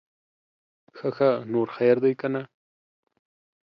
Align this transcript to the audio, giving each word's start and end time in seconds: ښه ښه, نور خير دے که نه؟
ښه 0.97 1.09
ښه, 1.17 1.29
نور 1.51 1.67
خير 1.75 1.95
دے 2.03 2.11
که 2.19 2.27
نه؟ 2.33 2.43